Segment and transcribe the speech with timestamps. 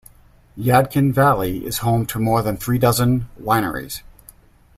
[0.57, 4.01] Yadkin Valley is home to more than three dozen wineries.